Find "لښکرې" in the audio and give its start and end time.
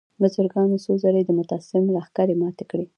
1.95-2.35